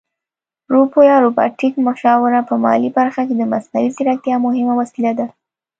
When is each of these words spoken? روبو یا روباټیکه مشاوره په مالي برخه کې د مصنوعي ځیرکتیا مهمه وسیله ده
روبو 0.73 0.99
یا 1.09 1.17
روباټیکه 1.25 1.79
مشاوره 1.87 2.39
په 2.49 2.55
مالي 2.63 2.89
برخه 2.97 3.21
کې 3.27 3.35
د 3.37 3.43
مصنوعي 3.53 3.89
ځیرکتیا 3.95 4.35
مهمه 4.45 4.73
وسیله 4.81 5.11
ده 5.19 5.27